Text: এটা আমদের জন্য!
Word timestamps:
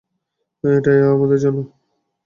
এটা 0.63 0.91
আমদের 1.11 1.39
জন্য! 1.43 1.59